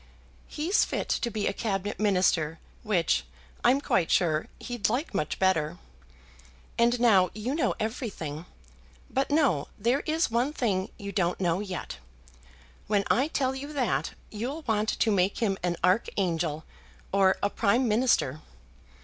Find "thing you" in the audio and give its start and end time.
10.53-11.11